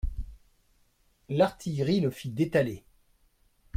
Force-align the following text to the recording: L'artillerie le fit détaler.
L'artillerie 1.29 1.99
le 2.01 2.09
fit 2.09 2.31
détaler. 2.31 2.83